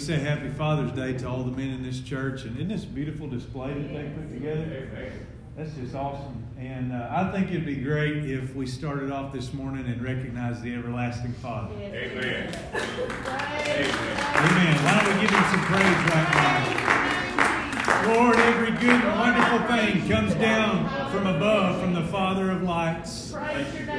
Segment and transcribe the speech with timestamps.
[0.00, 2.86] We say Happy Father's Day to all the men in this church, and isn't this
[2.86, 4.88] beautiful display that they put together?
[5.54, 6.42] That's just awesome.
[6.58, 10.62] And uh, I think it'd be great if we started off this morning and recognized
[10.62, 11.74] the everlasting Father.
[11.74, 12.48] Amen.
[12.72, 14.84] Amen.
[14.86, 18.14] Why don't we give him some praise right now?
[18.14, 23.34] Lord, every good and wonderful thing comes down from above, from the Father of lights.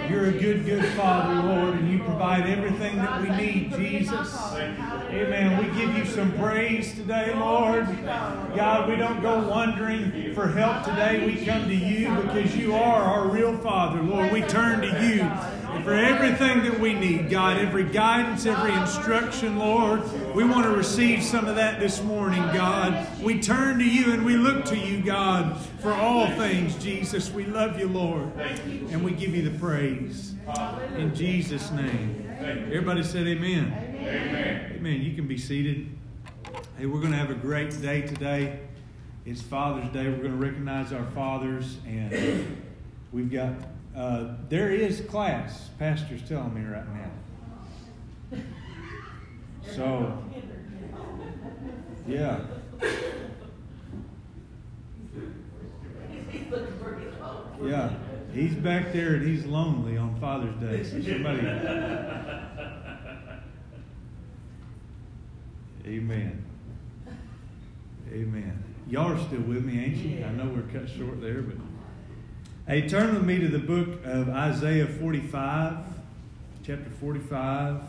[0.09, 4.33] You're a good, good Father, Lord, and you provide everything that we need, Jesus.
[4.53, 5.57] Amen.
[5.57, 7.85] We give you some praise today, Lord.
[8.05, 11.25] God, we don't go wondering for help today.
[11.25, 14.31] We come to you because you are our real Father, Lord.
[14.31, 15.29] We turn to you
[15.83, 20.03] for everything that we need, God, every guidance, every instruction, Lord.
[20.35, 23.07] We want to receive some of that this morning, God.
[23.21, 27.31] We turn to you and we look to you, God, for all things, Jesus.
[27.31, 28.31] We love you, Lord.
[28.37, 30.35] And we give you the praise.
[30.97, 32.27] In Jesus' name.
[32.39, 33.73] Everybody said amen.
[33.99, 34.73] Amen.
[34.77, 35.01] Amen.
[35.01, 35.89] You can be seated.
[36.77, 38.59] Hey, we're going to have a great day today.
[39.25, 40.09] It's Father's Day.
[40.09, 42.61] We're going to recognize our fathers, and
[43.11, 43.53] we've got
[43.95, 45.69] uh, there is class.
[45.77, 47.11] Pastor's telling me right now.
[49.75, 50.23] So,
[52.07, 52.39] yeah.
[57.63, 57.93] Yeah,
[58.33, 60.83] he's back there and he's lonely on Father's Day.
[60.83, 61.47] So somebody.
[65.85, 66.43] Amen.
[68.11, 68.63] Amen.
[68.89, 70.25] Y'all are still with me, ain't you?
[70.25, 71.55] I know we're cut short there, but.
[72.71, 75.75] Hey, turn with me to the book of Isaiah 45,
[76.65, 77.81] chapter 45.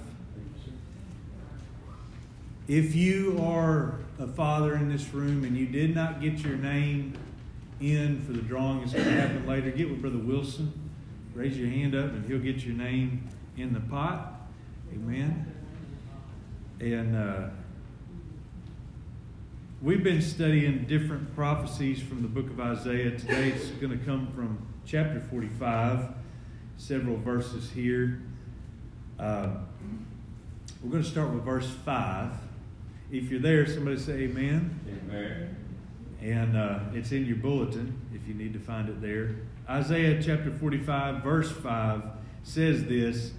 [2.66, 7.16] If you are a father in this room and you did not get your name
[7.80, 9.70] in for the drawing, it's going to happen later.
[9.70, 10.73] Get with Brother Wilson.
[11.33, 14.48] Raise your hand up and he'll get your name in the pot.
[14.92, 15.46] Amen.
[16.80, 17.51] And uh,
[19.80, 23.12] we've been studying different prophecies from the book of Isaiah.
[23.12, 26.08] Today it's going to come from chapter 45,
[26.76, 28.22] several verses here.
[29.18, 29.50] Uh,
[30.82, 32.32] we're going to start with verse 5.
[33.10, 34.80] If you're there, somebody say amen.
[34.88, 35.56] Amen.
[36.20, 39.36] And uh, it's in your bulletin if you need to find it there.
[39.68, 42.02] Isaiah chapter 45, verse 5
[42.42, 43.32] says this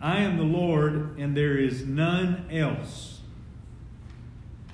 [0.00, 3.20] I am the Lord, and there is none else.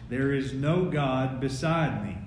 [0.08, 2.18] There is no God beside me.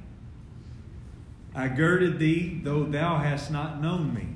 [1.55, 4.27] I girded thee, though thou hast not known me,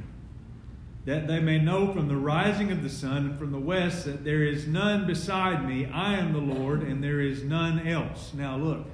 [1.06, 4.24] that they may know from the rising of the sun and from the west that
[4.24, 5.86] there is none beside me.
[5.86, 8.34] I am the Lord, and there is none else.
[8.36, 8.86] Now, look,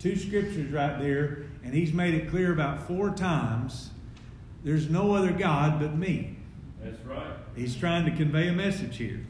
[0.00, 3.90] two scriptures right there, and he's made it clear about four times
[4.64, 6.36] there's no other God but me.
[6.82, 7.36] That's right.
[7.54, 9.24] He's trying to convey a message here.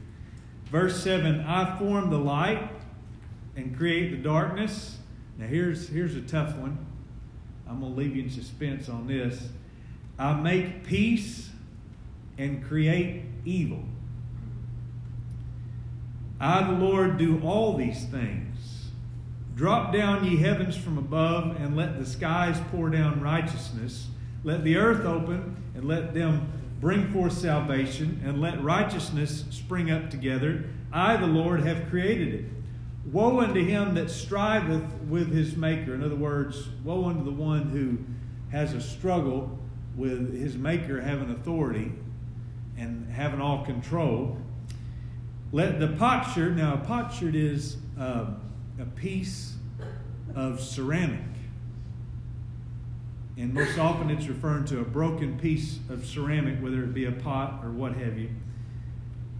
[0.66, 2.70] Verse 7 I form the light
[3.56, 4.98] and create the darkness.
[5.36, 6.78] Now, here's, here's a tough one.
[7.68, 9.48] I'm going to leave you in suspense on this.
[10.18, 11.50] I make peace
[12.38, 13.82] and create evil.
[16.40, 18.90] I, the Lord, do all these things.
[19.54, 24.08] Drop down, ye heavens from above, and let the skies pour down righteousness.
[24.42, 30.10] Let the earth open, and let them bring forth salvation, and let righteousness spring up
[30.10, 30.64] together.
[30.92, 32.44] I, the Lord, have created it.
[33.12, 35.94] Woe unto him that striveth with his Maker.
[35.94, 37.98] In other words, woe unto the one who
[38.50, 39.58] has a struggle
[39.96, 41.92] with his Maker having authority
[42.76, 44.38] and having all control.
[45.52, 48.26] Let the potsherd, now a potsherd is uh,
[48.80, 49.54] a piece
[50.34, 51.20] of ceramic.
[53.36, 57.12] And most often it's referring to a broken piece of ceramic, whether it be a
[57.12, 58.30] pot or what have you.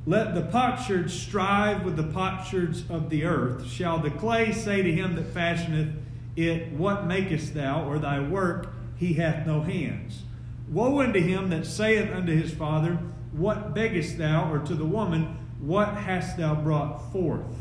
[0.07, 3.67] Let the potsherds strive with the potsherds of the earth.
[3.67, 5.95] Shall the clay say to him that fashioneth
[6.37, 7.89] it, What makest thou?
[7.89, 10.23] Or thy work, he hath no hands.
[10.69, 12.99] Woe unto him that saith unto his father,
[13.33, 14.53] What beggest thou?
[14.53, 17.57] Or to the woman, What hast thou brought forth?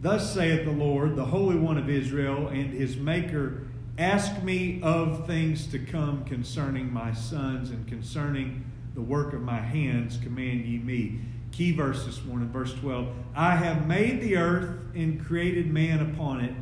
[0.00, 3.62] Thus saith the Lord, the Holy One of Israel, and his Maker,
[3.98, 8.64] Ask me of things to come concerning my sons and concerning
[8.94, 11.20] the work of my hands, command ye me.
[11.50, 13.08] Key verse this morning, verse 12.
[13.34, 16.54] I have made the earth and created man upon it.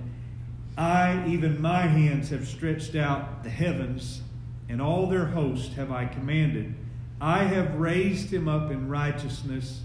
[0.77, 4.23] I, even my hands, have stretched out the heavens,
[4.69, 6.75] and all their host have I commanded.
[7.21, 9.83] I have raised him up in righteousness,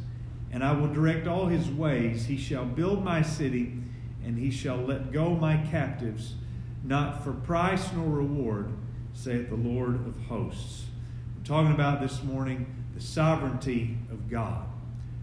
[0.52, 2.26] and I will direct all his ways.
[2.26, 3.74] He shall build my city,
[4.24, 6.36] and he shall let go my captives,
[6.84, 8.72] not for price nor reward,
[9.14, 10.86] saith the Lord of hosts.
[11.48, 14.66] Talking about this morning the sovereignty of God.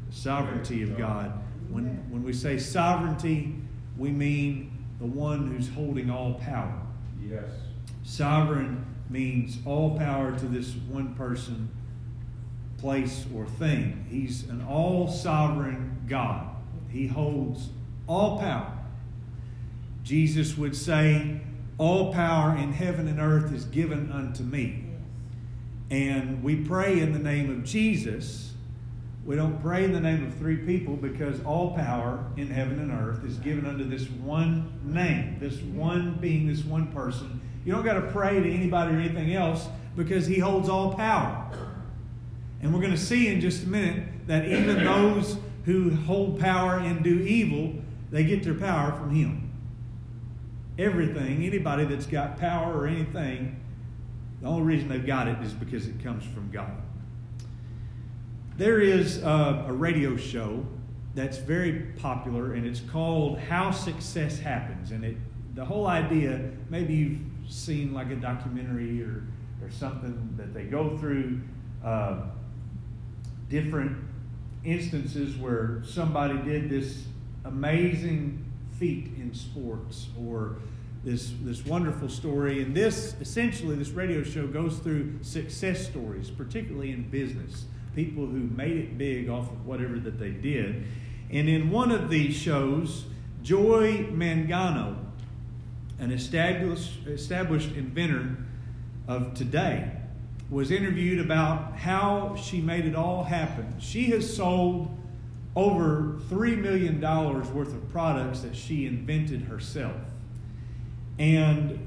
[0.08, 1.30] The sovereignty of God.
[1.68, 3.54] When, when we say sovereignty,
[3.98, 6.80] we mean the one who's holding all power.
[7.22, 7.44] Yes.
[8.04, 11.68] Sovereign means all power to this one person,
[12.78, 14.06] place, or thing.
[14.08, 16.48] He's an all sovereign God.
[16.88, 17.68] He holds
[18.06, 18.72] all power.
[20.02, 21.42] Jesus would say,
[21.76, 24.83] All power in heaven and earth is given unto me.
[25.90, 28.52] And we pray in the name of Jesus.
[29.24, 32.90] We don't pray in the name of three people because all power in heaven and
[32.90, 37.40] earth is given under this one name, this one being, this one person.
[37.64, 39.66] You don't got to pray to anybody or anything else
[39.96, 41.50] because he holds all power.
[42.60, 46.78] And we're going to see in just a minute that even those who hold power
[46.78, 47.74] and do evil,
[48.10, 49.50] they get their power from him.
[50.78, 53.60] Everything, anybody that's got power or anything,
[54.44, 56.70] the only reason they've got it is because it comes from God.
[58.58, 60.66] There is a, a radio show
[61.14, 64.90] that's very popular, and it's called How Success Happens.
[64.90, 65.16] And it,
[65.54, 69.26] the whole idea, maybe you've seen like a documentary or,
[69.62, 71.40] or something that they go through
[71.82, 72.20] uh,
[73.48, 73.96] different
[74.62, 77.04] instances where somebody did this
[77.46, 78.44] amazing
[78.78, 80.56] feat in sports or
[81.04, 82.62] this, this wonderful story.
[82.62, 87.66] And this, essentially, this radio show goes through success stories, particularly in business.
[87.94, 90.84] People who made it big off of whatever that they did.
[91.30, 93.04] And in one of these shows,
[93.42, 94.96] Joy Mangano,
[95.98, 98.36] an established, established inventor
[99.06, 99.90] of today,
[100.50, 103.74] was interviewed about how she made it all happen.
[103.78, 104.88] She has sold
[105.56, 109.96] over $3 million worth of products that she invented herself.
[111.18, 111.78] And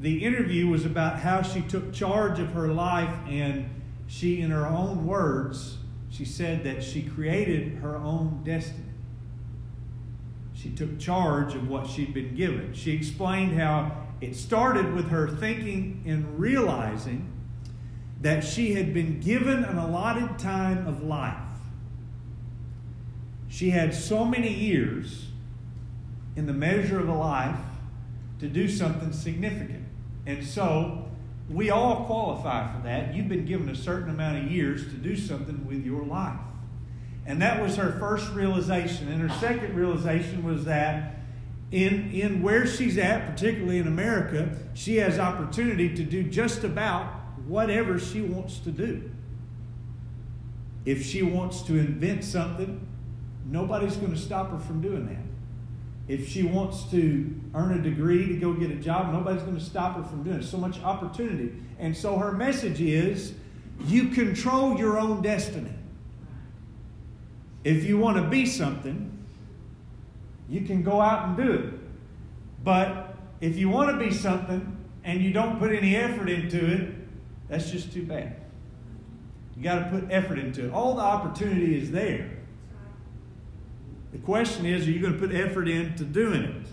[0.00, 3.70] the interview was about how she took charge of her life and
[4.06, 5.78] she, in her own words,
[6.10, 8.84] she said that she created her own destiny.
[10.52, 12.72] She took charge of what she'd been given.
[12.74, 17.30] She explained how it started with her thinking and realizing
[18.20, 21.36] that she had been given an allotted time of life.
[23.48, 25.26] She had so many years
[26.36, 27.58] in the measure of a life
[28.40, 29.84] to do something significant.
[30.26, 31.08] And so
[31.48, 33.14] we all qualify for that.
[33.14, 36.38] You've been given a certain amount of years to do something with your life.
[37.26, 39.08] And that was her first realization.
[39.08, 41.16] And her second realization was that
[41.70, 47.06] in, in where she's at, particularly in America, she has opportunity to do just about
[47.46, 49.10] whatever she wants to do.
[50.84, 52.86] If she wants to invent something,
[53.46, 55.33] nobody's going to stop her from doing that.
[56.06, 59.64] If she wants to earn a degree to go get a job, nobody's going to
[59.64, 60.44] stop her from doing it.
[60.44, 61.52] So much opportunity.
[61.78, 63.34] And so her message is
[63.86, 65.72] you control your own destiny.
[67.64, 69.10] If you want to be something,
[70.48, 71.74] you can go out and do it.
[72.62, 76.94] But if you want to be something and you don't put any effort into it,
[77.48, 78.36] that's just too bad.
[79.56, 80.72] You got to put effort into it.
[80.72, 82.33] All the opportunity is there.
[84.14, 86.66] The question is, are you going to put effort into doing it?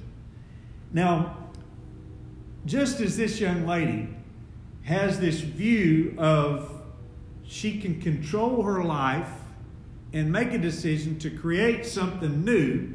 [0.94, 1.38] Now,
[2.68, 4.10] just as this young lady
[4.84, 6.84] has this view of
[7.44, 9.32] she can control her life
[10.14, 12.94] and make a decision to create something new,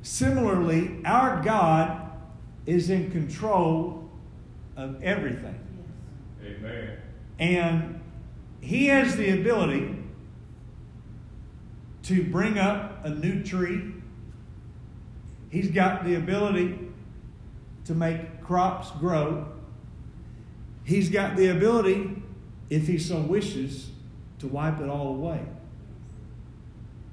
[0.00, 2.10] similarly, our God
[2.64, 4.08] is in control
[4.78, 5.60] of everything.
[6.42, 6.96] Amen.
[7.38, 8.00] And
[8.62, 9.97] He has the ability
[12.08, 13.92] to bring up a new tree.
[15.50, 16.78] He's got the ability
[17.84, 19.46] to make crops grow.
[20.84, 22.22] He's got the ability,
[22.70, 23.90] if he so wishes,
[24.38, 25.44] to wipe it all away.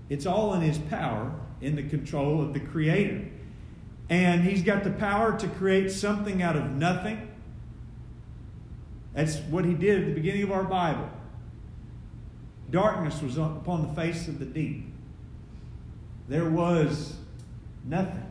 [0.07, 3.27] It's all in his power, in the control of the Creator.
[4.09, 7.29] And he's got the power to create something out of nothing.
[9.13, 11.09] That's what he did at the beginning of our Bible.
[12.75, 14.85] Darkness was upon the face of the deep.
[16.27, 17.15] There was
[17.85, 18.25] nothing.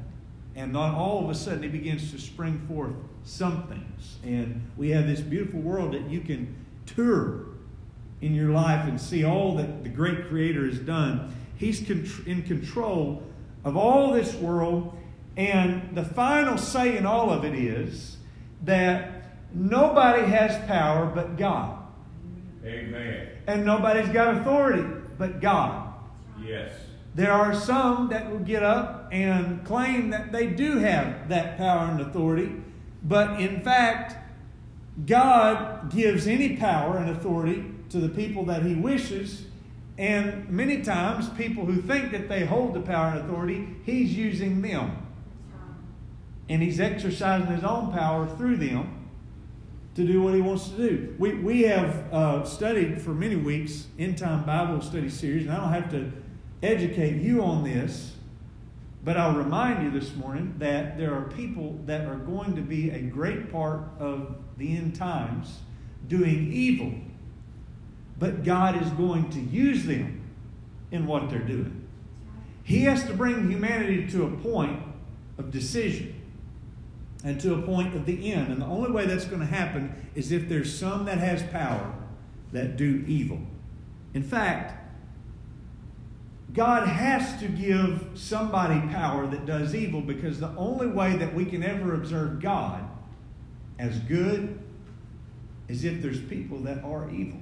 [0.54, 2.92] And not all of a sudden it begins to spring forth
[3.24, 4.18] some things.
[4.22, 7.46] And we have this beautiful world that you can tour
[8.20, 11.34] in your life and see all that the great Creator has done.
[11.56, 13.22] He's in control
[13.64, 14.94] of all this world.
[15.38, 18.18] And the final say in all of it is
[18.64, 19.24] that
[19.54, 21.74] nobody has power but God.
[22.64, 23.28] Amen.
[23.47, 24.85] And nobody's got authority
[25.18, 25.94] but God.
[26.42, 26.73] Yes.
[27.14, 31.90] There are some that will get up and claim that they do have that power
[31.90, 32.52] and authority,
[33.02, 34.16] but in fact,
[35.06, 39.44] God gives any power and authority to the people that He wishes,
[39.97, 44.61] And many times, people who think that they hold the power and authority, he's using
[44.61, 45.06] them.
[46.49, 48.93] And he's exercising his own power through them
[49.94, 51.14] to do what he wants to do.
[51.18, 55.56] We, we have uh, studied for many weeks End Time Bible Study Series, and I
[55.56, 56.12] don't have to
[56.62, 58.16] educate you on this,
[59.04, 62.90] but I'll remind you this morning that there are people that are going to be
[62.90, 65.60] a great part of the end times
[66.08, 66.92] doing evil
[68.18, 70.22] but God is going to use them
[70.90, 71.86] in what they're doing.
[72.62, 74.82] He has to bring humanity to a point
[75.36, 76.13] of decision
[77.25, 78.52] and to a point of the end.
[78.52, 81.93] And the only way that's going to happen is if there's some that has power
[82.52, 83.40] that do evil.
[84.12, 84.81] In fact,
[86.52, 91.45] God has to give somebody power that does evil because the only way that we
[91.45, 92.88] can ever observe God
[93.78, 94.61] as good
[95.66, 97.40] is if there's people that are evil.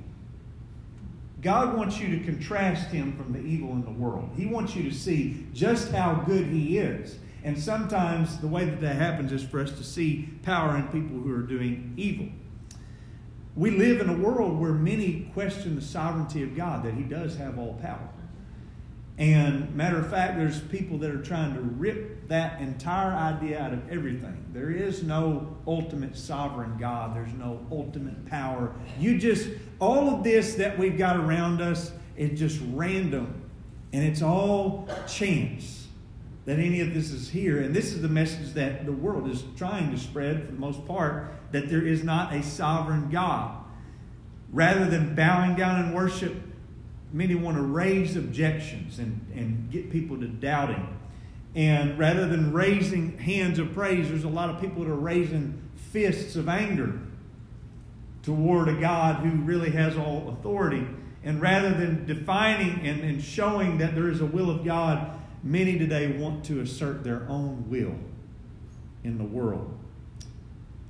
[1.43, 4.31] God wants you to contrast him from the evil in the world.
[4.37, 7.17] He wants you to see just how good he is.
[7.45, 11.19] And sometimes the way that that happens is for us to see power in people
[11.19, 12.29] who are doing evil.
[13.55, 17.37] We live in a world where many question the sovereignty of God, that he does
[17.37, 18.09] have all power.
[19.19, 23.75] And matter of fact, there's people that are trying to rip that entire idea out
[23.75, 24.45] of everything.
[24.55, 27.15] There is no ultimate sovereign God.
[27.15, 28.75] There's no ultimate power.
[28.99, 29.49] You just
[29.81, 33.43] all of this that we've got around us is just random.
[33.93, 35.82] And it's all chance
[36.45, 37.61] that any of this is here.
[37.61, 40.85] And this is the message that the world is trying to spread for the most
[40.87, 43.59] part that there is not a sovereign God.
[44.53, 46.35] Rather than bowing down in worship
[47.13, 50.99] many want to raise objections and, and get people to doubting.
[51.55, 55.61] And rather than raising hands of praise, there's a lot of people that are raising
[55.77, 56.99] fists of anger
[58.23, 60.87] toward a God who really has all authority.
[61.25, 65.79] And rather than defining and, and showing that there is a will of God, many
[65.79, 67.95] today want to assert their own will
[69.05, 69.79] in the world.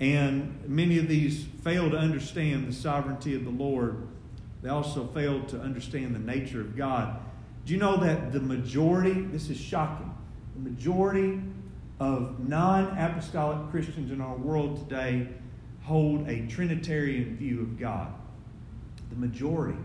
[0.00, 4.08] And many of these fail to understand the sovereignty of the Lord
[4.62, 7.20] they also fail to understand the nature of God.
[7.66, 10.14] Do you know that the majority, this is shocking,
[10.54, 11.40] the majority
[11.98, 15.28] of non apostolic Christians in our world today
[15.82, 18.12] hold a Trinitarian view of God?
[19.10, 19.78] The majority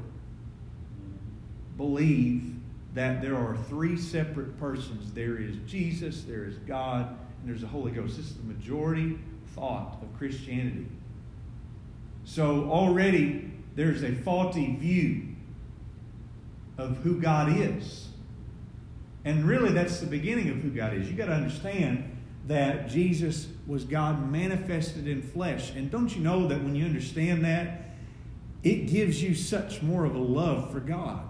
[1.75, 2.55] believe
[2.97, 7.67] that there are three separate persons there is Jesus, there is God, and there's the
[7.67, 8.17] Holy Ghost.
[8.17, 9.19] This is the majority
[9.55, 10.87] thought of Christianity.
[12.25, 15.35] So already there's a faulty view
[16.77, 18.09] of who God is.
[19.23, 21.07] And really, that's the beginning of who God is.
[21.07, 25.71] You've got to understand that Jesus was God manifested in flesh.
[25.75, 27.89] And don't you know that when you understand that,
[28.63, 31.27] it gives you such more of a love for God?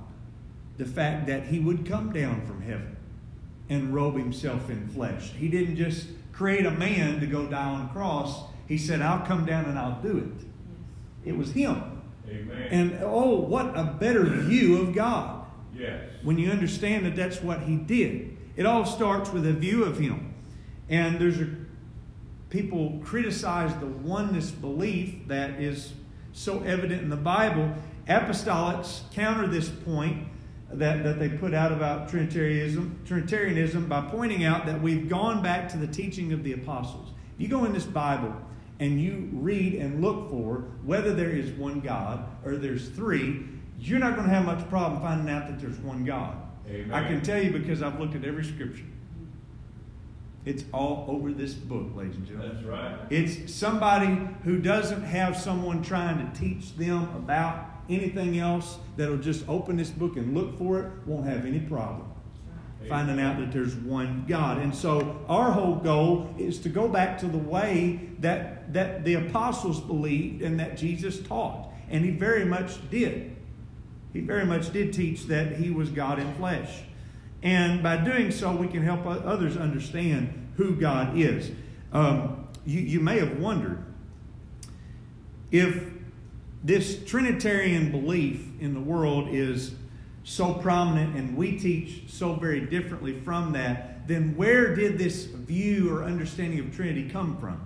[0.77, 2.95] The fact that He would come down from heaven
[3.69, 5.31] and robe Himself in flesh.
[5.31, 9.25] He didn't just create a man to go die on a cross, He said, I'll
[9.25, 11.29] come down and I'll do it.
[11.29, 12.01] It was Him.
[12.29, 12.67] Amen.
[12.69, 15.45] And oh, what a better view of God.
[15.75, 16.03] Yes.
[16.23, 18.37] When you understand that that's what He did.
[18.55, 20.33] It all starts with a view of Him.
[20.89, 21.49] And there's a,
[22.49, 25.93] people criticize the oneness belief that is
[26.33, 27.73] so evident in the Bible.
[28.07, 30.27] Apostolics counter this point
[30.71, 35.69] that, that they put out about Trinitarianism, Trinitarianism by pointing out that we've gone back
[35.69, 37.09] to the teaching of the apostles.
[37.35, 38.35] If you go in this Bible,
[38.79, 43.47] and you read and look for whether there is one God or there's three,
[43.79, 46.35] you're not going to have much problem finding out that there's one God.
[46.69, 46.93] Amen.
[46.93, 48.83] I can tell you because I've looked at every scripture.
[50.45, 52.55] It's all over this book, ladies and gentlemen.
[52.55, 52.97] That's right.
[53.09, 59.47] It's somebody who doesn't have someone trying to teach them about anything else that'll just
[59.47, 62.11] open this book and look for it, won't have any problem
[62.87, 64.59] finding out that there's one God.
[64.59, 69.15] And so our whole goal is to go back to the way that, that the
[69.15, 71.69] apostles believed and that Jesus taught.
[71.89, 73.35] And he very much did.
[74.13, 76.81] He very much did teach that he was God in flesh.
[77.43, 81.51] And by doing so, we can help others understand who God is.
[81.93, 83.83] Um, you, you may have wondered
[85.51, 85.96] if
[86.63, 89.73] this Trinitarian belief in the world is
[90.23, 95.93] so prominent and we teach so very differently from that, then where did this view
[95.93, 97.65] or understanding of Trinity come from?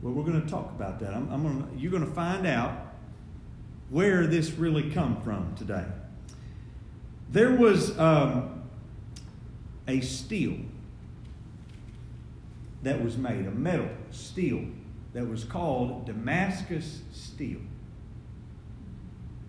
[0.00, 1.14] Well, we're going to talk about that.
[1.14, 2.94] I'm, I'm gonna, you're going to find out
[3.90, 5.84] where this really come from today.
[7.30, 8.62] There was um,
[9.86, 10.56] a steel
[12.82, 14.64] that was made, a metal steel
[15.12, 17.60] that was called Damascus steel.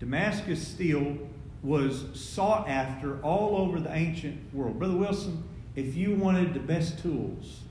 [0.03, 1.17] Damascus steel
[1.61, 4.77] was sought after all over the ancient world.
[4.77, 5.45] Brother Wilson,
[5.77, 7.61] if you wanted the best tools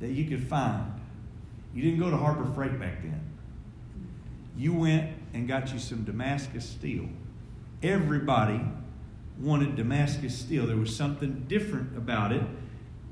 [0.00, 0.94] that you could find,
[1.74, 3.20] you didn't go to Harbor Freight back then.
[4.56, 7.06] You went and got you some Damascus steel.
[7.82, 8.62] Everybody
[9.38, 10.66] wanted Damascus steel.
[10.66, 12.42] There was something different about it.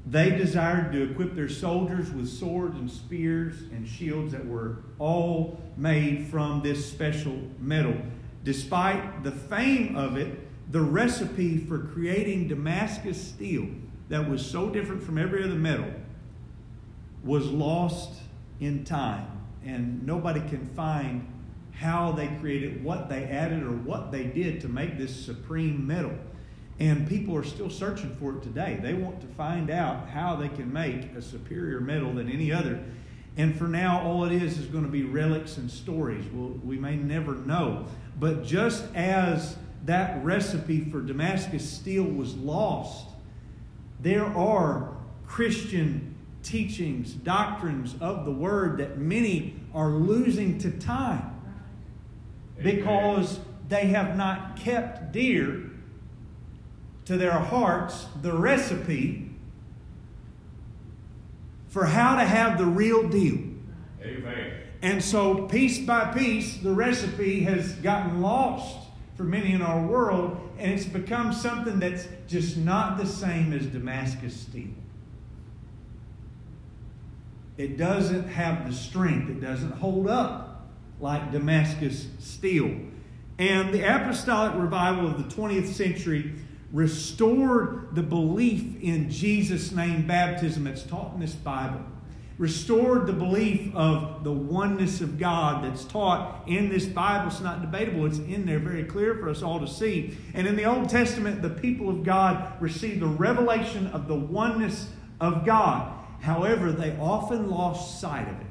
[0.07, 5.61] They desired to equip their soldiers with swords and spears and shields that were all
[5.77, 7.97] made from this special metal.
[8.45, 10.39] Despite the fame of it,
[10.71, 13.67] the recipe for creating Damascus steel
[14.09, 15.91] that was so different from every other metal
[17.25, 18.21] was lost
[18.61, 19.27] in time.
[19.65, 21.27] And nobody can find
[21.73, 26.13] how they created, what they added, or what they did to make this supreme metal.
[26.79, 28.79] And people are still searching for it today.
[28.83, 32.83] They want to find out how they can make a superior metal than any other.
[33.37, 36.25] And for now, all it is is going to be relics and stories.
[36.33, 37.87] Well, we may never know.
[38.19, 43.07] But just as that recipe for Damascus steel was lost,
[44.01, 51.41] there are Christian teachings, doctrines of the word that many are losing to time
[52.63, 55.71] because they have not kept dear
[57.05, 59.31] to their hearts the recipe
[61.69, 63.39] for how to have the real deal.
[64.03, 64.53] Amen.
[64.83, 68.77] And so, piece by piece, the recipe has gotten lost
[69.17, 73.67] for many in our world, and it's become something that's just not the same as
[73.67, 74.71] Damascus steel.
[77.59, 80.67] It doesn't have the strength, it doesn't hold up
[80.99, 82.75] like Damascus steel.
[83.39, 86.33] And the apostolic revival of the 20th century
[86.73, 91.81] restored the belief in Jesus' name baptism that's taught in this Bible.
[92.41, 97.29] Restored the belief of the oneness of God that's taught in this Bible.
[97.29, 100.17] It's not debatable, it's in there very clear for us all to see.
[100.33, 104.89] And in the Old Testament, the people of God received the revelation of the oneness
[105.21, 105.93] of God.
[106.23, 108.47] However, they often lost sight of it.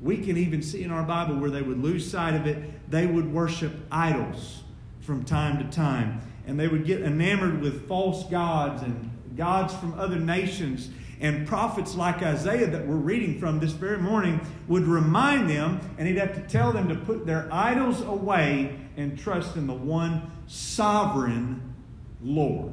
[0.00, 2.88] We can even see in our Bible where they would lose sight of it.
[2.88, 4.62] They would worship idols
[5.00, 6.20] from time to time.
[6.46, 10.90] And they would get enamored with false gods and gods from other nations.
[11.20, 16.08] And prophets like Isaiah that we're reading from this very morning would remind them, and
[16.08, 20.30] he'd have to tell them to put their idols away and trust in the one
[20.46, 21.74] sovereign
[22.22, 22.72] Lord.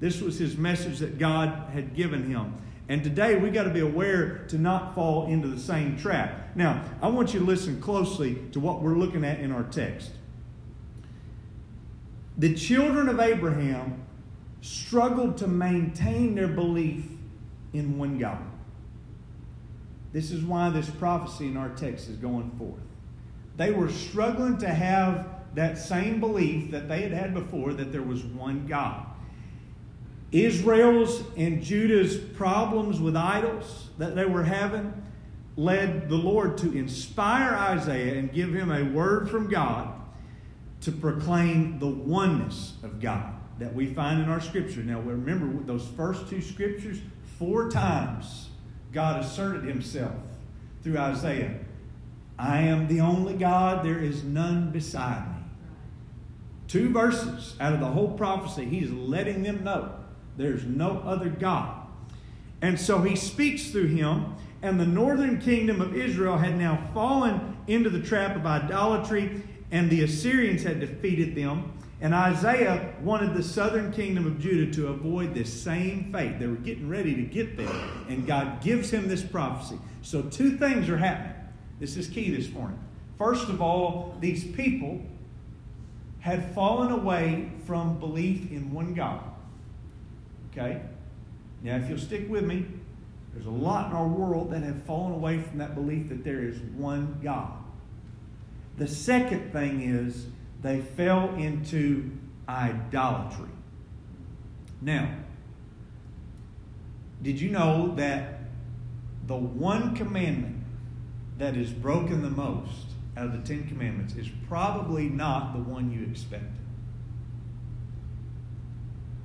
[0.00, 2.54] This was his message that God had given him.
[2.88, 6.54] And today we got to be aware to not fall into the same trap.
[6.54, 10.10] Now, I want you to listen closely to what we're looking at in our text.
[12.36, 14.03] The children of Abraham
[14.64, 17.04] struggled to maintain their belief
[17.74, 18.42] in one God.
[20.10, 22.80] This is why this prophecy in our text is going forth.
[23.58, 28.02] They were struggling to have that same belief that they had had before that there
[28.02, 29.04] was one God.
[30.32, 34.94] Israel's and Judah's problems with idols that they were having
[35.58, 39.92] led the Lord to inspire Isaiah and give him a word from God
[40.80, 44.80] to proclaim the oneness of God that we find in our scripture.
[44.80, 46.98] Now, remember those first two scriptures,
[47.38, 48.48] four times
[48.92, 50.14] God asserted himself
[50.82, 51.58] through Isaiah
[52.38, 55.42] I am the only God, there is none beside me.
[56.66, 59.92] Two verses out of the whole prophecy, he's letting them know
[60.36, 61.86] there's no other God.
[62.60, 67.56] And so he speaks through him, and the northern kingdom of Israel had now fallen
[67.66, 71.72] into the trap of idolatry, and the Assyrians had defeated them.
[72.04, 76.38] And Isaiah wanted the southern kingdom of Judah to avoid this same fate.
[76.38, 77.74] They were getting ready to get there,
[78.10, 79.78] and God gives him this prophecy.
[80.02, 81.34] So, two things are happening.
[81.80, 82.78] This is key this morning.
[83.16, 85.00] First of all, these people
[86.20, 89.22] had fallen away from belief in one God.
[90.52, 90.82] Okay?
[91.62, 92.66] Now, if you'll stick with me,
[93.32, 96.42] there's a lot in our world that have fallen away from that belief that there
[96.42, 97.50] is one God.
[98.76, 100.26] The second thing is
[100.64, 102.10] they fell into
[102.48, 103.50] idolatry.
[104.80, 105.14] Now,
[107.22, 108.40] did you know that
[109.26, 110.64] the one commandment
[111.36, 115.92] that is broken the most out of the Ten Commandments is probably not the one
[115.92, 116.50] you expected?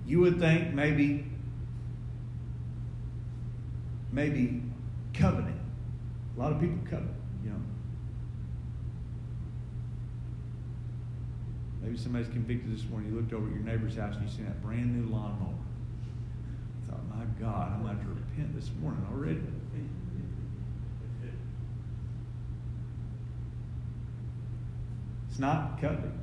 [0.06, 1.26] You would think maybe,
[4.12, 4.62] maybe
[5.14, 5.60] covenant.
[6.36, 7.08] A lot of people covet,
[7.46, 7.62] you know.
[11.82, 13.12] Maybe somebody's convicted this morning.
[13.12, 15.54] You looked over at your neighbor's house and you seen that brand new lawnmower.
[16.88, 19.42] I thought, my God, I'm going to repent this morning already.
[25.30, 26.18] It's not coveting.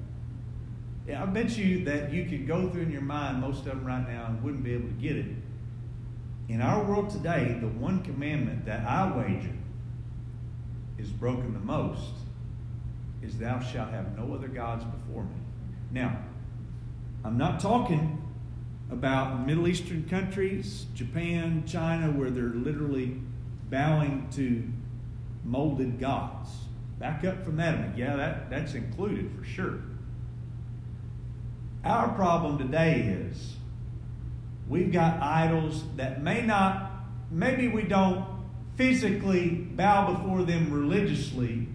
[1.08, 4.06] I bet you that you could go through in your mind most of them right
[4.06, 5.26] now and wouldn't be able to get it.
[6.48, 9.54] In our world today, the one commandment that I wager
[10.98, 12.12] is broken the most
[13.22, 15.36] is thou shalt have no other gods before me.
[15.90, 16.18] Now,
[17.24, 18.22] I'm not talking
[18.90, 23.20] about Middle Eastern countries, Japan, China, where they're literally
[23.68, 24.64] bowing to
[25.44, 26.50] molded gods.
[26.98, 27.96] Back up from that.
[27.96, 29.80] Yeah, that, that's included for sure.
[31.84, 33.56] Our problem today is
[34.68, 36.90] we've got idols that may not,
[37.30, 38.24] maybe we don't
[38.76, 41.68] physically bow before them religiously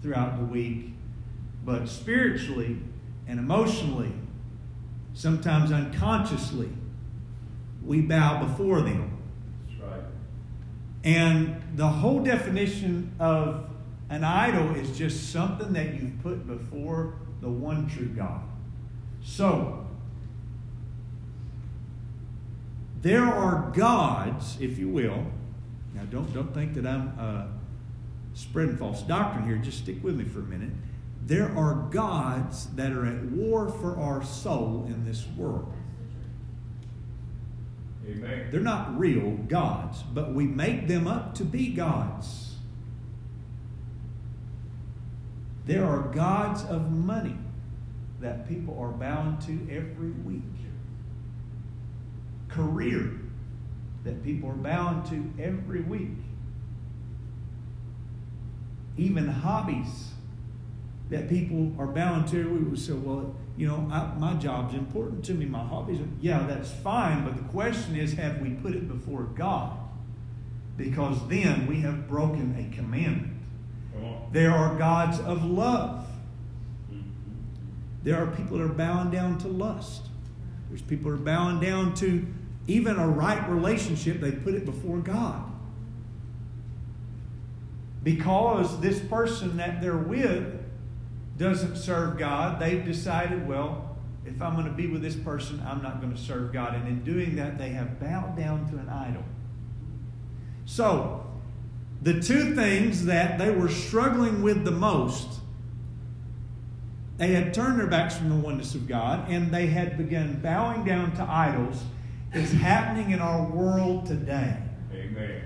[0.00, 0.94] throughout the week,
[1.64, 2.78] but spiritually
[3.28, 4.12] and emotionally,
[5.12, 6.70] sometimes unconsciously,
[7.84, 9.18] we bow before them.
[9.68, 10.02] That's right.
[11.04, 13.68] And the whole definition of
[14.10, 18.40] an idol is just something that you've put before the one true God.
[19.22, 19.86] So,
[23.02, 25.26] there are gods, if you will.
[25.94, 27.46] Now, don't, don't think that I'm uh,
[28.34, 29.56] spreading false doctrine here.
[29.56, 30.70] Just stick with me for a minute.
[31.28, 35.70] There are gods that are at war for our soul in this world.
[38.08, 38.48] Amen.
[38.50, 42.54] They're not real gods, but we make them up to be gods.
[45.66, 47.36] There are gods of money
[48.22, 50.42] that people are bound to every week.
[52.48, 53.20] Career
[54.02, 56.16] that people are bound to every week.
[58.96, 60.12] Even hobbies
[61.10, 62.48] that people are bound to.
[62.48, 66.00] We would say, well, you know, I, my job's important to me, my hobbies.
[66.00, 69.78] Are, yeah, that's fine, but the question is, have we put it before God?
[70.76, 73.38] Because then we have broken a commandment.
[74.30, 76.06] There are gods of love.
[76.92, 77.10] Mm-hmm.
[78.02, 80.02] There are people that are bowing down to lust.
[80.68, 82.26] There's people that are bowing down to
[82.66, 84.20] even a right relationship.
[84.20, 85.50] They put it before God.
[88.04, 90.57] Because this person that they're with
[91.38, 93.96] doesn't serve God, they've decided, well,
[94.26, 96.74] if I'm going to be with this person, I'm not going to serve God.
[96.74, 99.24] And in doing that, they have bowed down to an idol.
[100.66, 101.24] So,
[102.02, 105.38] the two things that they were struggling with the most
[107.18, 110.84] they had turned their backs from the oneness of God and they had begun bowing
[110.84, 111.82] down to idols
[112.32, 114.56] is happening in our world today.
[114.92, 115.42] Amen.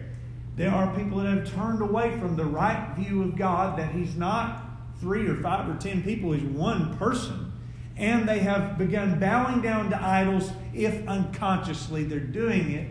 [0.54, 4.14] There are people that have turned away from the right view of God that He's
[4.16, 4.61] not
[5.02, 7.52] three or five or ten people, is one person.
[7.96, 12.88] And they have begun bowing down to idols if unconsciously they're doing it.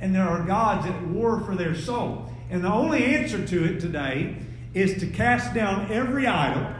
[0.00, 2.30] And there are gods at war for their soul.
[2.50, 4.36] And the only answer to it today
[4.74, 6.70] is to cast down every idol,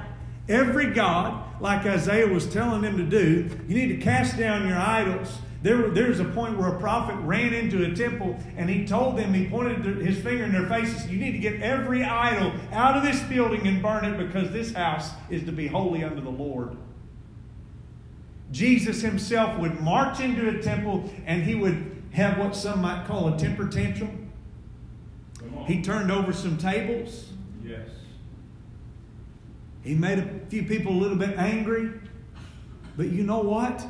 [0.49, 3.49] every god, like Isaiah was telling them to do.
[3.67, 5.39] You need to cast down your idols.
[5.63, 9.35] There, there's a point where a prophet ran into a temple and he told them,
[9.35, 13.03] he pointed his finger in their faces, You need to get every idol out of
[13.03, 16.77] this building and burn it because this house is to be holy unto the Lord.
[18.51, 23.33] Jesus himself would march into a temple and he would have what some might call
[23.33, 24.31] a temper tantrum.
[25.67, 27.27] He turned over some tables.
[27.63, 27.89] Yes.
[29.83, 31.93] He made a few people a little bit angry.
[32.97, 33.87] But you know what?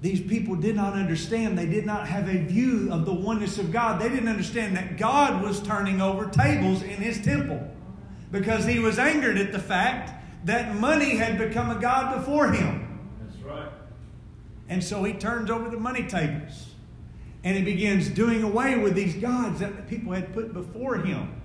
[0.00, 1.58] These people did not understand.
[1.58, 4.00] They did not have a view of the oneness of God.
[4.00, 7.70] They didn't understand that God was turning over tables in his temple
[8.30, 10.12] because he was angered at the fact
[10.46, 12.98] that money had become a God before him.
[13.22, 13.68] That's right.
[14.68, 16.70] And so he turns over the money tables
[17.44, 21.40] and he begins doing away with these gods that the people had put before him.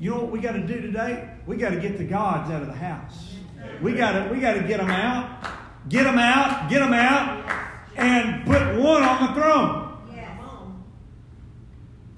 [0.00, 1.28] You know what we got to do today?
[1.46, 3.34] We got to get the gods out of the house.
[3.80, 5.46] We got to we got to get them out,
[5.88, 7.44] get them out, get them out,
[7.96, 9.84] and put one on the throne.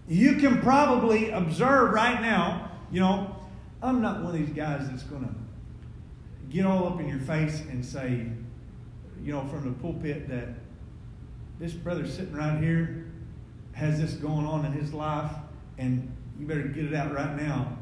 [0.09, 2.71] You can probably observe right now.
[2.93, 3.37] You know,
[3.83, 5.35] I'm not one of these guys that's going to
[6.49, 8.27] get all up in your face and say,
[9.23, 10.49] you know, from the pulpit that
[11.59, 13.11] this brother sitting right here
[13.73, 15.33] has this going on in his life,
[15.77, 17.77] and you better get it out right now.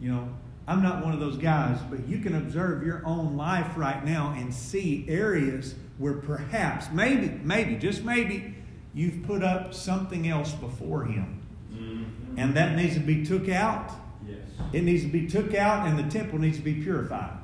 [0.00, 0.28] You know,
[0.70, 4.32] I'm not one of those guys, but you can observe your own life right now
[4.36, 8.54] and see areas where perhaps, maybe, maybe, just maybe,
[8.94, 11.42] you've put up something else before him.
[11.72, 12.38] Mm-hmm.
[12.38, 13.90] And that needs to be took out.
[14.24, 14.38] Yes.
[14.72, 17.36] It needs to be took out, and the temple needs to be purified.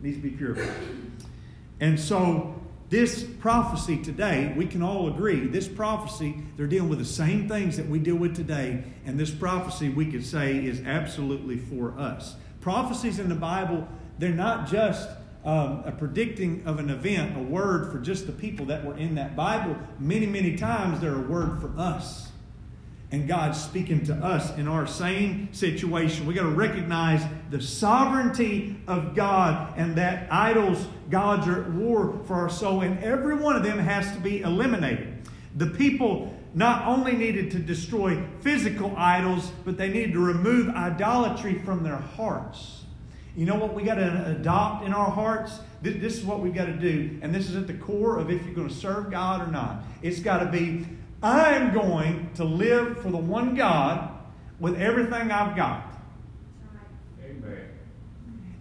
[0.00, 0.74] It needs to be purified.
[1.78, 2.60] And so,
[2.90, 7.76] this prophecy today, we can all agree, this prophecy, they're dealing with the same things
[7.76, 8.82] that we deal with today.
[9.06, 12.34] And this prophecy, we could say, is absolutely for us.
[12.64, 13.86] Prophecies in the Bible,
[14.18, 15.10] they're not just
[15.44, 19.16] um, a predicting of an event, a word for just the people that were in
[19.16, 22.32] that Bible, many, many times they're a word for us.
[23.12, 26.24] And God's speaking to us in our same situation.
[26.24, 32.18] We got to recognize the sovereignty of God and that idols, gods are at war
[32.24, 35.28] for our soul, and every one of them has to be eliminated.
[35.56, 41.58] The people not only needed to destroy physical idols, but they needed to remove idolatry
[41.58, 42.84] from their hearts.
[43.36, 45.58] You know what we got to adopt in our hearts?
[45.82, 48.44] This is what we've got to do, and this is at the core of if
[48.44, 49.82] you're going to serve God or not.
[50.02, 50.86] It's got to be
[51.22, 54.10] I'm going to live for the one God
[54.60, 55.93] with everything I've got.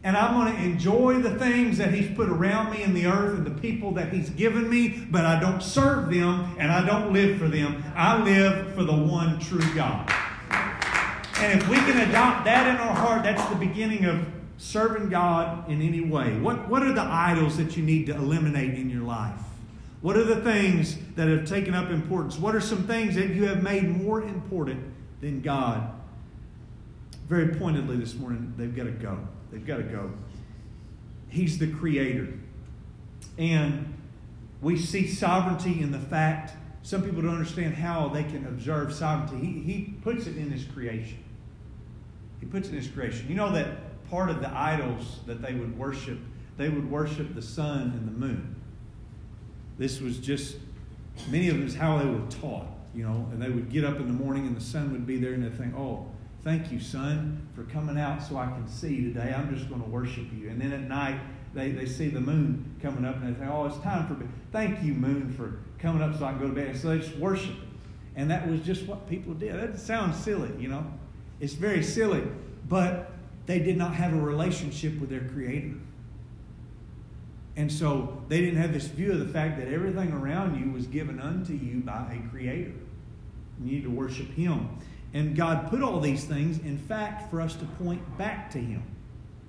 [0.04, 3.38] And I'm going to enjoy the things that He's put around me in the earth
[3.38, 7.14] and the people that He's given me, but I don't serve them and I don't
[7.14, 7.84] live for them.
[7.96, 10.12] I live for the one true God.
[11.38, 14.26] And if we can adopt that in our heart, that's the beginning of
[14.58, 16.38] serving God in any way.
[16.38, 19.40] What, what are the idols that you need to eliminate in your life?
[20.02, 22.38] What are the things that have taken up importance?
[22.38, 24.84] What are some things that you have made more important
[25.22, 25.90] than God?
[27.28, 29.18] Very pointedly this morning, they've got to go.
[29.54, 30.12] They've got to go.
[31.30, 32.28] He's the creator.
[33.38, 33.94] And
[34.62, 39.38] we see sovereignty in the fact some people don't understand how they can observe sovereignty.
[39.38, 41.24] He, he puts it in his creation.
[42.42, 43.28] He puts it in his creation.
[43.30, 46.20] You know that part of the idols that they would worship,
[46.58, 48.56] they would worship the sun and the moon.
[49.78, 50.58] This was just,
[51.30, 53.96] many of them is how they were taught, you know, and they would get up
[53.98, 56.06] in the morning and the sun would be there and they'd think, oh,
[56.44, 59.34] thank you, sun, for coming out so I can see today.
[59.36, 60.50] I'm just going to worship you.
[60.50, 61.20] And then at night,
[61.54, 64.30] they, they see the moon coming up and they say, oh, it's time for bed.
[64.52, 66.78] Thank you, moon, for coming up so I can go to bed.
[66.78, 67.56] So they just worship.
[68.16, 69.56] And that was just what people did.
[69.56, 70.86] That sounds silly, you know.
[71.40, 72.24] It's very silly.
[72.68, 73.12] But
[73.46, 75.76] they did not have a relationship with their Creator.
[77.56, 80.88] And so they didn't have this view of the fact that everything around you was
[80.88, 82.74] given unto you by a Creator.
[83.60, 84.70] You need to worship Him.
[85.14, 88.84] And God put all these things, in fact, for us to point back to Him,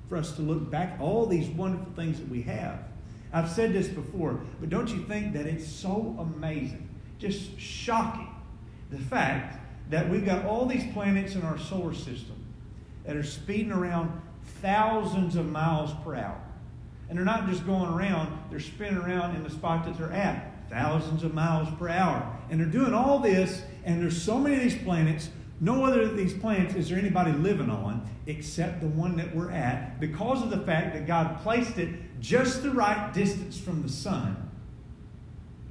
[0.09, 2.81] for us to look back all these wonderful things that we have.
[3.33, 8.29] I've said this before, but don't you think that it's so amazing, just shocking,
[8.91, 9.59] the fact
[9.91, 12.37] that we've got all these planets in our solar system
[13.05, 14.21] that are speeding around
[14.63, 16.41] thousands of miles per hour.
[17.09, 20.71] And they're not just going around, they're spinning around in the spot that they're at,
[20.71, 22.39] thousands of miles per hour.
[22.51, 25.29] And they're doing all this, and there's so many of these planets.
[25.61, 29.51] No other of these planets is there anybody living on except the one that we're
[29.51, 33.89] at because of the fact that God placed it just the right distance from the
[33.89, 34.51] sun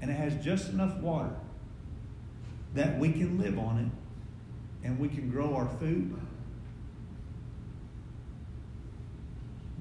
[0.01, 1.35] and it has just enough water
[2.75, 6.17] that we can live on it and we can grow our food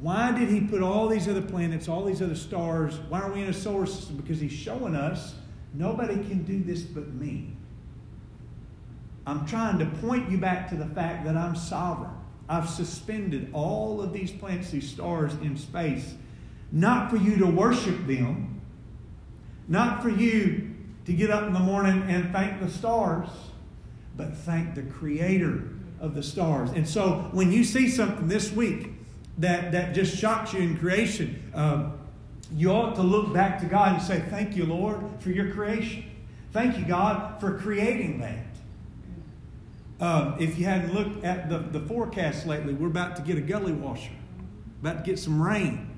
[0.02, 2.98] Why did he put all these other planets, all these other stars?
[3.08, 4.16] Why are we in a solar system?
[4.16, 5.36] Because he's showing us
[5.72, 7.56] nobody can do this but me.
[9.26, 12.10] I'm trying to point you back to the fact that I'm sovereign.
[12.48, 16.14] I've suspended all of these planets, these stars in space,
[16.70, 18.60] not for you to worship them,
[19.68, 20.74] not for you
[21.06, 23.28] to get up in the morning and thank the stars,
[24.16, 25.62] but thank the creator
[26.00, 26.70] of the stars.
[26.70, 28.90] And so when you see something this week,
[29.38, 31.98] that, that just shocks you in creation, um,
[32.54, 36.04] you ought to look back to God and say, Thank you, Lord, for your creation.
[36.52, 38.44] Thank you, God, for creating that.
[40.02, 43.40] Um, if you hadn't looked at the, the forecast lately, we're about to get a
[43.40, 44.10] gully washer,
[44.80, 45.96] about to get some rain.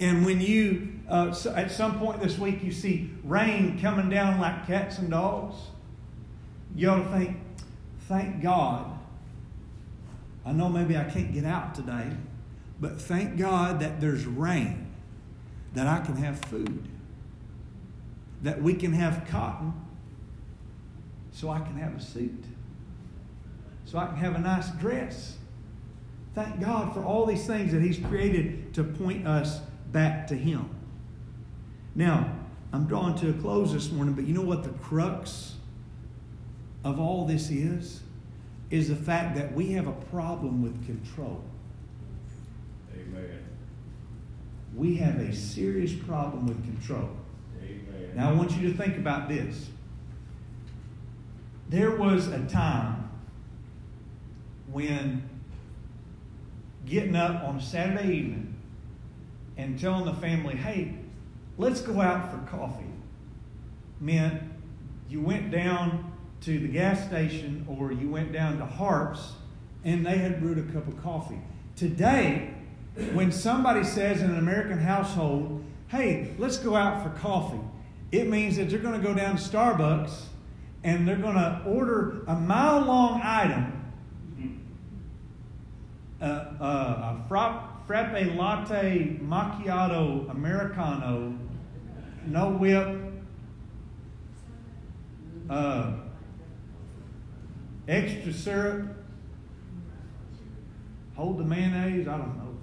[0.00, 4.40] And when you, uh, so at some point this week, you see rain coming down
[4.40, 5.56] like cats and dogs,
[6.74, 7.36] you ought to think,
[8.08, 8.98] thank God.
[10.46, 12.10] I know maybe I can't get out today,
[12.80, 14.86] but thank God that there's rain,
[15.74, 16.88] that I can have food,
[18.40, 19.74] that we can have cotton,
[21.30, 22.42] so I can have a suit,
[23.88, 25.38] so I can have a nice dress.
[26.34, 29.60] Thank God for all these things that He's created to point us
[29.92, 30.68] back to Him.
[31.94, 32.30] Now,
[32.70, 35.54] I'm drawing to a close this morning, but you know what the crux
[36.84, 38.02] of all this is?
[38.70, 41.42] Is the fact that we have a problem with control.
[42.92, 43.42] Amen.
[44.76, 47.08] We have a serious problem with control.
[47.62, 48.12] Amen.
[48.14, 49.70] Now, I want you to think about this.
[51.70, 52.97] There was a time
[54.70, 55.28] when
[56.86, 58.54] getting up on a Saturday evening
[59.56, 60.94] and telling the family, hey,
[61.56, 62.84] let's go out for coffee
[64.00, 64.42] meant
[65.08, 69.32] you went down to the gas station or you went down to Harps
[69.84, 71.40] and they had brewed a cup of coffee.
[71.76, 72.54] Today,
[73.12, 77.60] when somebody says in an American household, hey, let's go out for coffee,
[78.12, 80.22] it means that they're going to go down to Starbucks
[80.84, 83.77] and they're going to order a mile long item
[86.20, 91.36] a frappe, frappe latte macchiato americano,
[92.26, 92.98] no whip,
[95.48, 95.92] uh,
[97.86, 98.88] extra syrup,
[101.14, 102.56] hold the mayonnaise, I don't know.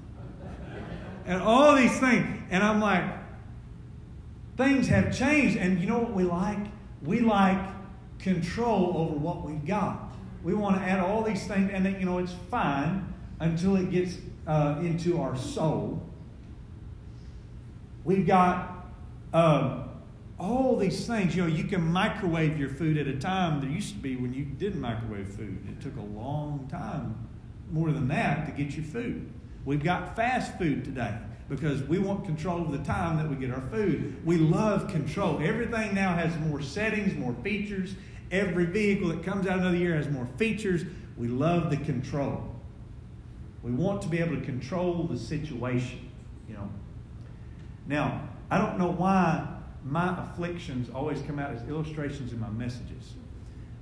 [1.26, 2.44] And all these things.
[2.52, 3.04] And I'm like,
[4.58, 5.58] things have changed.
[5.58, 6.60] And you know what we like?
[7.04, 7.58] We like
[8.20, 10.14] control over what we've got.
[10.44, 13.92] We want to add all these things, and that, you know, it's fine until it
[13.92, 14.18] gets
[14.48, 16.02] uh, into our soul.
[18.04, 18.88] We've got
[19.34, 19.90] um,
[20.40, 21.36] all these things.
[21.36, 23.62] You know, you can microwave your food at a time.
[23.62, 27.28] There used to be when you didn't microwave food, it took a long time,
[27.72, 29.32] more than that, to get your food.
[29.66, 31.18] We've got fast food today
[31.50, 34.16] because we want control of the time that we get our food.
[34.26, 35.40] We love control.
[35.42, 37.96] Everything now has more settings, more features.
[38.32, 40.84] Every vehicle that comes out another year has more features.
[41.18, 42.55] We love the control.
[43.66, 46.12] We want to be able to control the situation,
[46.48, 46.70] you know.
[47.88, 49.48] Now, I don't know why
[49.84, 53.16] my afflictions always come out as illustrations in my messages.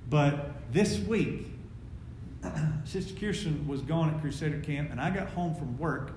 [0.10, 1.48] But this week,
[2.86, 6.14] Sister Kirsten was gone at Crusader Camp, and I got home from work,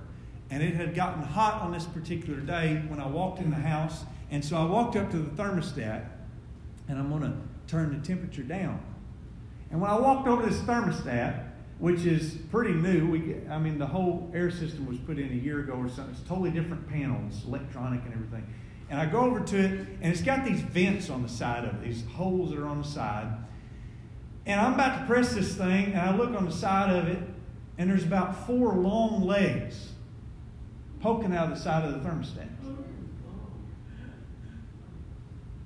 [0.48, 4.04] and it had gotten hot on this particular day when I walked in the house.
[4.30, 6.04] And so I walked up to the thermostat,
[6.86, 8.80] and I'm going to turn the temperature down.
[9.72, 11.45] And when I walked over this thermostat,
[11.78, 15.34] which is pretty new, we, I mean, the whole air system was put in a
[15.34, 16.14] year ago or something.
[16.14, 18.46] It's totally different panels, electronic and everything.
[18.88, 21.74] And I go over to it, and it's got these vents on the side of
[21.74, 23.26] it, these holes that are on the side.
[24.46, 27.18] And I'm about to press this thing, and I look on the side of it,
[27.78, 29.90] and there's about four long legs
[31.00, 32.48] poking out of the side of the thermostat.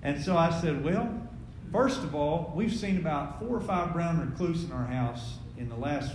[0.03, 1.29] And so I said, Well,
[1.71, 5.69] first of all, we've seen about four or five brown recluse in our house in
[5.69, 6.13] the last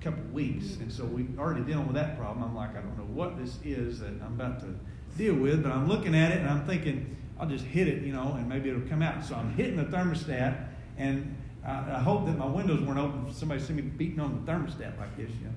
[0.00, 0.76] couple weeks.
[0.76, 2.44] And so we're already dealing with that problem.
[2.44, 4.74] I'm like, I don't know what this is that I'm about to
[5.18, 8.12] deal with, but I'm looking at it and I'm thinking, I'll just hit it, you
[8.12, 9.24] know, and maybe it'll come out.
[9.24, 13.60] So I'm hitting the thermostat, and I, I hope that my windows weren't open somebody
[13.60, 15.52] see me beating on the thermostat like this, you know.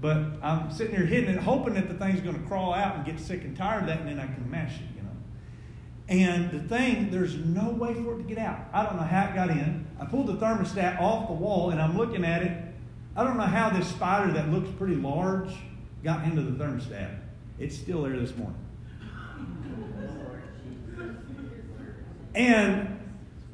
[0.00, 3.04] But I'm sitting there hitting it, hoping that the thing's going to crawl out and
[3.04, 5.08] get sick and tired of that, and then I can mash it, you know.
[6.08, 8.60] And the thing, there's no way for it to get out.
[8.72, 9.86] I don't know how it got in.
[9.98, 12.73] I pulled the thermostat off the wall, and I'm looking at it.
[13.16, 15.50] I don't know how this spider that looks pretty large
[16.02, 17.16] got into the thermostat.
[17.58, 18.58] It's still there this morning.
[22.34, 23.00] And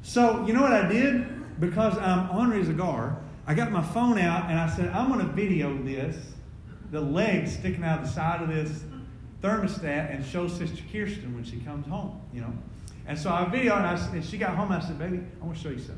[0.01, 1.59] so, you know what I did?
[1.59, 5.31] Because I'm Henri Zagar, I got my phone out and I said, I'm going to
[5.33, 6.17] video this,
[6.91, 8.83] the legs sticking out of the side of this
[9.41, 12.53] thermostat, and show Sister Kirsten when she comes home, you know.
[13.07, 15.45] And so I videoed, and, I, and she got home, and I said, Baby, I
[15.45, 15.97] want to show you something.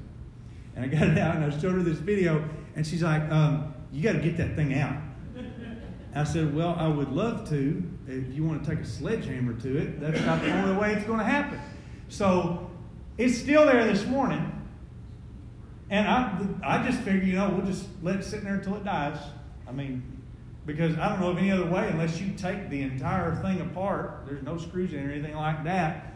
[0.76, 3.74] And I got it out, and I showed her this video, and she's like, um,
[3.92, 4.98] You got to get that thing out.
[6.16, 7.84] I said, Well, I would love to.
[8.08, 11.06] If you want to take a sledgehammer to it, that's not the only way it's
[11.06, 11.60] going to happen.
[12.10, 12.70] So
[13.18, 14.50] it's still there this morning.
[15.90, 18.84] And I, I just figured, you know, we'll just let it sit there until it
[18.84, 19.18] dies.
[19.68, 20.22] I mean,
[20.66, 24.24] because I don't know of any other way unless you take the entire thing apart.
[24.26, 26.14] There's no screws in or anything like that.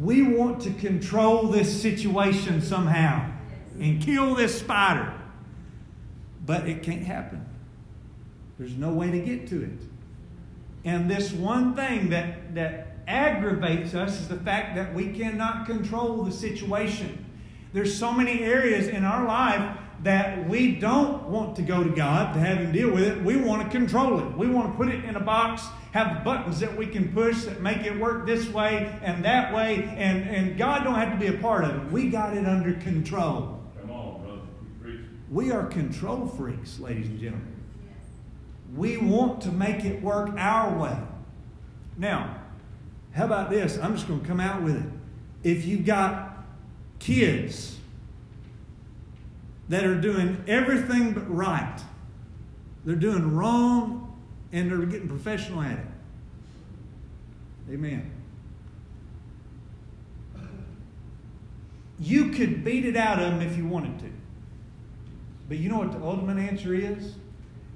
[0.00, 3.30] We want to control this situation somehow
[3.78, 5.12] and kill this spider.
[6.44, 7.44] But it can't happen.
[8.58, 9.80] There's no way to get to it.
[10.84, 16.22] And this one thing that, that aggravates us is the fact that we cannot control
[16.24, 17.24] the situation.
[17.72, 22.34] There's so many areas in our life that we don't want to go to God
[22.34, 23.22] to have Him deal with it.
[23.22, 24.36] We want to control it.
[24.36, 25.62] We want to put it in a box,
[25.92, 29.82] have buttons that we can push that make it work this way and that way,
[29.96, 31.90] and, and God don't have to be a part of it.
[31.90, 33.60] We got it under control.
[33.80, 34.40] Come on, brother.
[34.82, 35.00] Preach.
[35.34, 37.56] We are control freaks, ladies and gentlemen.
[38.76, 40.96] We want to make it work our way.
[41.98, 42.38] Now,
[43.12, 43.76] how about this?
[43.76, 44.88] I'm just going to come out with it.
[45.42, 46.44] If you've got
[47.00, 47.76] kids
[49.68, 51.80] that are doing everything but right,
[52.84, 54.16] they're doing wrong,
[54.52, 55.86] and they're getting professional at it.
[57.72, 58.08] Amen.
[61.98, 64.12] You could beat it out of them if you wanted to.
[65.48, 67.14] But you know what the ultimate answer is?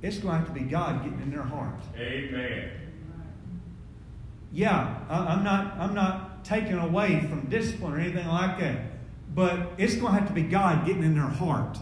[0.03, 1.81] It's going to have to be God getting in their heart.
[1.97, 2.71] Amen.
[4.53, 8.81] Yeah, I'm not, I'm not taking away from discipline or anything like that.
[9.35, 11.79] But it's going to have to be God getting in their heart.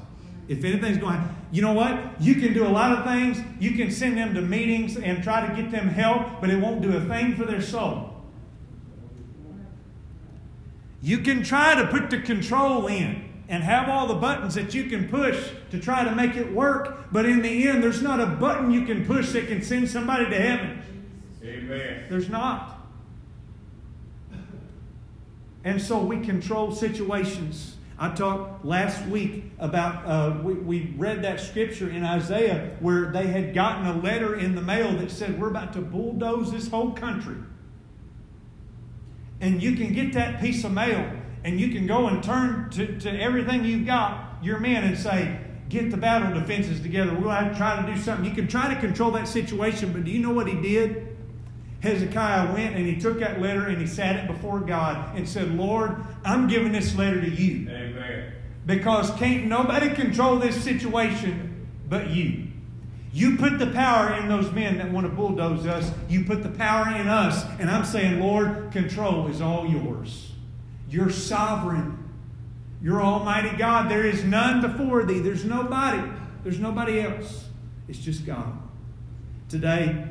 [0.49, 2.21] If anything's going on, you know what?
[2.21, 3.39] You can do a lot of things.
[3.61, 6.83] You can send them to meetings and try to get them help, but it won't
[6.83, 8.13] do a thing for their soul.
[11.03, 14.85] You can try to put the control in and have all the buttons that you
[14.85, 18.27] can push to try to make it work, but in the end, there's not a
[18.27, 20.83] button you can push that can send somebody to heaven.
[21.45, 22.05] Amen.
[22.09, 22.77] There's not.
[25.65, 27.77] And so we control situations.
[27.99, 33.27] I talked last week about, uh, we, we read that scripture in Isaiah where they
[33.27, 36.93] had gotten a letter in the mail that said, We're about to bulldoze this whole
[36.93, 37.37] country.
[39.41, 41.11] And you can get that piece of mail
[41.45, 45.41] and you can go and turn to, to everything you've got, your men, and say,
[45.69, 47.13] Get the battle defenses together.
[47.13, 48.25] We're going to try to do something.
[48.25, 51.17] You can try to control that situation, but do you know what he did?
[51.81, 55.53] Hezekiah went and he took that letter and he sat it before God and said,
[55.57, 57.69] Lord, I'm giving this letter to you.
[57.69, 58.33] Amen.
[58.65, 62.49] Because can't nobody control this situation but you.
[63.13, 65.91] You put the power in those men that want to bulldoze us.
[66.09, 67.45] You put the power in us.
[67.59, 70.26] And I'm saying, Lord, control is all yours.
[70.97, 72.09] You're sovereign.
[72.81, 73.91] You're Almighty God.
[73.91, 75.19] There is none before thee.
[75.19, 76.03] There's nobody.
[76.43, 77.45] There's nobody else.
[77.87, 78.59] It's just God.
[79.51, 80.07] Today,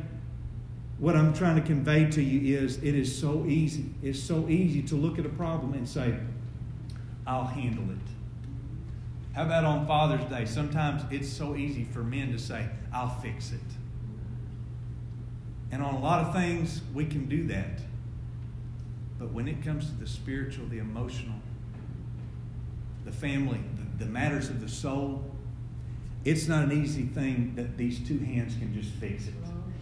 [0.99, 3.95] what I'm trying to convey to you is it is so easy.
[4.03, 6.13] It's so easy to look at a problem and say,
[7.25, 7.97] I'll handle it.
[9.33, 10.45] How about on Father's Day?
[10.45, 13.59] Sometimes it's so easy for men to say, I'll fix it.
[15.71, 17.79] And on a lot of things, we can do that.
[19.45, 21.35] When it comes to the spiritual, the emotional,
[23.05, 23.59] the family,
[23.99, 25.23] the, the matters of the soul,
[26.23, 29.35] it's not an easy thing that these two hands can just fix it.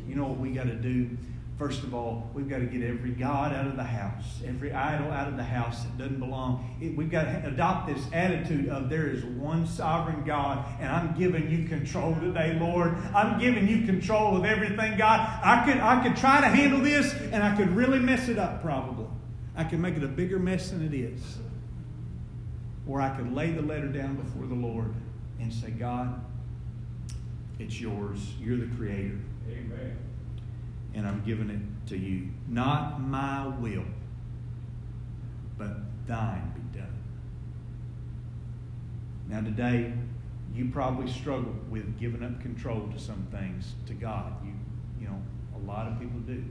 [0.06, 1.18] You know what we got to do?
[1.58, 5.10] First of all, we've got to get every God out of the house, every idol
[5.12, 6.78] out of the house that doesn't belong.
[6.82, 11.18] It, we've got to adopt this attitude of there is one sovereign God, and I'm
[11.18, 12.98] giving you control today, Lord.
[13.16, 15.22] I'm giving you control of everything, God.
[15.42, 18.62] I could, I could try to handle this, and I could really mess it up,
[18.62, 19.08] probably.
[19.56, 21.22] I can make it a bigger mess than it is.
[22.88, 24.94] Or I can lay the letter down before the Lord
[25.40, 26.24] and say, God,
[27.60, 28.20] it's yours.
[28.40, 29.20] You're the creator.
[29.50, 29.98] Amen.
[30.94, 32.30] And I'm giving it to you.
[32.48, 33.86] Not my will,
[35.58, 35.78] but
[36.08, 37.04] thine be done.
[39.28, 39.94] Now, today,
[40.54, 44.34] you probably struggle with giving up control to some things to God.
[44.46, 44.54] You,
[45.00, 45.22] you know,
[45.56, 46.44] a lot of people do.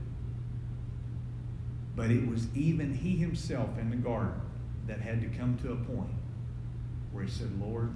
[1.95, 4.41] But it was even he himself in the garden
[4.87, 6.09] that had to come to a point
[7.11, 7.93] where he said, Lord,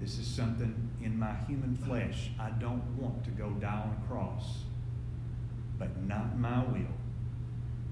[0.00, 2.30] this is something in my human flesh.
[2.38, 4.62] I don't want to go die on a cross,
[5.78, 6.94] but not my will.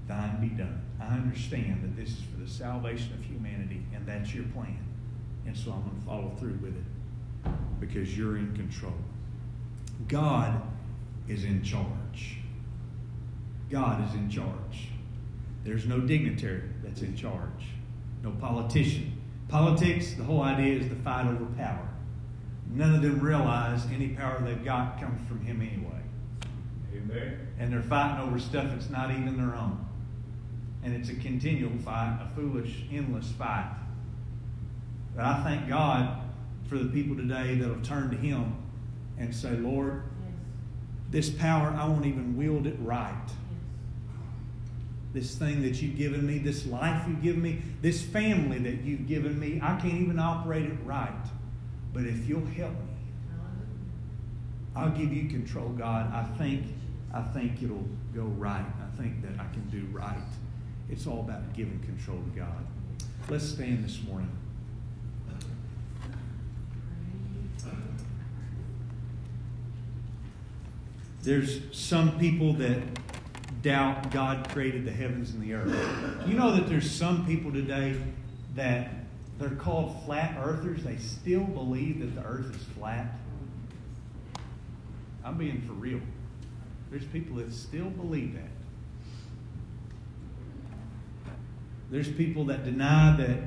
[0.07, 0.81] Thine be done.
[1.01, 4.77] I understand that this is for the salvation of humanity, and that's your plan.
[5.45, 7.49] And so I'm going to follow through with it
[7.79, 8.93] because you're in control.
[10.07, 10.61] God
[11.27, 12.37] is in charge.
[13.69, 14.89] God is in charge.
[15.63, 17.67] There's no dignitary that's in charge,
[18.21, 19.19] no politician.
[19.47, 21.87] Politics, the whole idea is to fight over power.
[22.69, 26.01] None of them realize any power they've got comes from Him anyway.
[26.95, 27.47] Amen.
[27.59, 29.85] And they're fighting over stuff that's not even their own.
[30.83, 33.71] And it's a continual fight, a foolish, endless fight.
[35.15, 36.23] But I thank God
[36.67, 38.55] for the people today that'll turn to Him
[39.17, 40.03] and say, Lord,
[41.11, 43.29] this power, I won't even wield it right.
[45.13, 49.07] This thing that you've given me, this life you've given me, this family that you've
[49.07, 51.11] given me, I can't even operate it right.
[51.93, 52.93] But if you'll help me,
[54.75, 56.11] I'll give you control, God.
[56.11, 56.65] I think,
[57.13, 58.65] I think it'll go right.
[58.65, 60.17] I think that I can do right.
[60.89, 62.65] It's all about giving control to God.
[63.29, 64.31] Let's stand this morning.
[71.21, 72.81] There's some people that
[73.63, 76.27] doubt God created the heavens and the earth.
[76.27, 77.99] You know that there's some people today
[78.55, 78.89] that
[79.39, 80.83] they're called flat earthers.
[80.83, 83.17] They still believe that the earth is flat.
[85.23, 86.01] I'm being for real.
[86.91, 88.51] There's people that still believe that.
[91.89, 93.39] There's people that deny that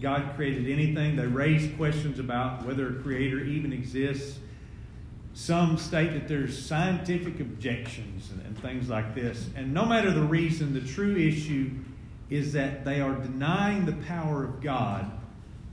[0.00, 1.16] God created anything.
[1.16, 4.38] They raise questions about whether a creator even exists.
[5.32, 9.48] Some state that there's scientific objections and, and, things like this.
[9.54, 11.70] And no matter the reason, the true issue
[12.28, 15.10] is that they are denying the power of God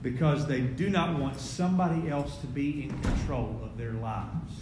[0.03, 4.53] because they do not want somebody else to be in control of their lives.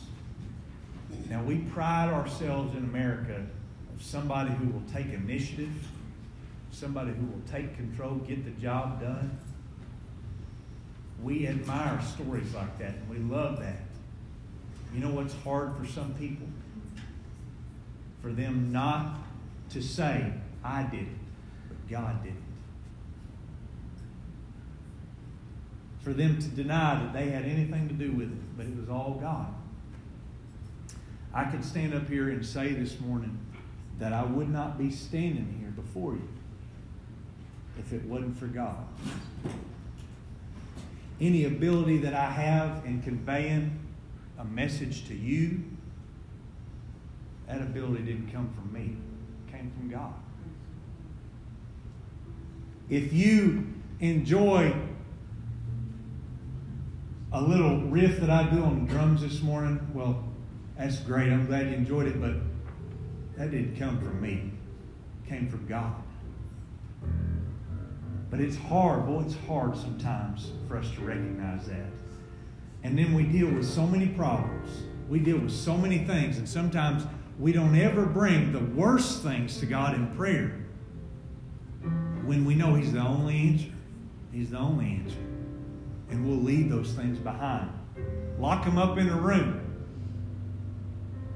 [1.29, 3.45] Now, we pride ourselves in America
[3.93, 5.73] of somebody who will take initiative,
[6.71, 9.37] somebody who will take control, get the job done.
[11.21, 13.79] We admire stories like that and we love that.
[14.95, 16.47] You know what's hard for some people?
[18.21, 19.17] For them not
[19.71, 20.31] to say,
[20.63, 21.07] I did it,
[21.67, 22.37] but God did it.
[25.99, 28.87] For them to deny that they had anything to do with it, but it was
[28.87, 29.53] all God.
[31.33, 33.37] I could stand up here and say this morning
[33.99, 36.29] that I would not be standing here before you
[37.77, 38.87] if it wasn't for God.
[41.19, 43.84] Any ability that I have in conveying
[44.37, 45.63] a message to you,
[47.47, 48.97] that ability didn't come from me,
[49.47, 50.13] it came from God.
[52.89, 54.75] If you enjoy
[57.31, 60.23] a little riff that I do on the drums this morning, well,
[60.77, 61.31] that's great.
[61.31, 62.33] I'm glad you enjoyed it, but
[63.37, 64.51] that didn't come from me.
[65.23, 65.95] It came from God.
[68.29, 71.87] But it's hard, boy, it's hard sometimes for us to recognize that.
[72.85, 74.69] And then we deal with so many problems.
[75.09, 77.03] We deal with so many things, and sometimes
[77.39, 80.63] we don't ever bring the worst things to God in prayer
[82.25, 83.71] when we know He's the only answer.
[84.31, 85.17] He's the only answer.
[86.11, 87.71] And we'll leave those things behind.
[88.37, 89.61] Lock them up in a room.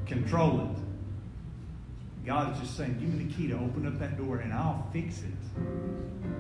[0.06, 2.28] Control it.
[2.28, 4.88] God is just saying, give me the key to open up that door and I'll
[4.94, 5.62] fix it.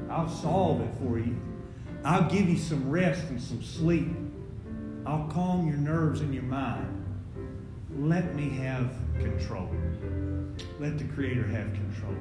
[0.07, 1.35] I'll solve it for you.
[2.05, 4.07] I'll give you some rest and some sleep.
[5.09, 7.03] I'll calm your nerves and your mind.
[7.97, 9.67] Let me have control.
[10.79, 12.13] Let the Creator have control.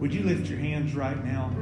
[0.00, 1.54] Would you lift your hands right now?